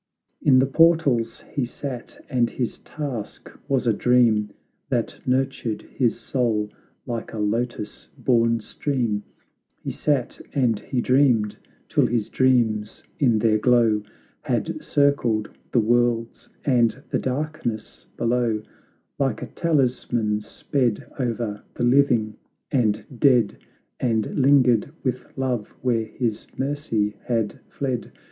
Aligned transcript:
In 0.41 0.57
the 0.57 0.65
portals 0.65 1.41
he 1.51 1.63
sat, 1.63 2.25
and 2.27 2.49
his 2.49 2.79
task 2.79 3.51
was 3.67 3.85
a 3.85 3.93
dream, 3.93 4.49
That 4.89 5.19
nurtured 5.27 5.83
his 5.83 6.19
soul, 6.19 6.71
like 7.05 7.33
a 7.33 7.37
lotus 7.37 8.07
born 8.17 8.61
stream; 8.61 9.21
He 9.79 9.91
sat 9.91 10.41
and 10.55 10.79
he 10.79 11.01
dreamed 11.01 11.55
'till 11.87 12.07
his 12.07 12.29
dreams 12.29 13.03
in 13.19 13.37
their 13.37 13.59
glow 13.59 14.01
Had 14.41 14.83
circled 14.83 15.51
the 15.71 15.79
worlds 15.79 16.49
and 16.65 17.03
the 17.11 17.19
darkness 17.19 18.07
below; 18.17 18.59
Like 19.19 19.43
a 19.43 19.51
talisman 19.53 20.41
sped 20.41 21.05
o'er 21.19 21.61
the 21.75 21.83
living 21.83 22.37
and 22.71 23.05
dead, 23.19 23.55
And 23.99 24.35
lingered 24.35 24.91
with 25.03 25.27
love 25.37 25.67
where 25.83 26.05
his 26.05 26.47
mercy 26.57 27.17
had 27.25 27.59
fled. 27.69 28.11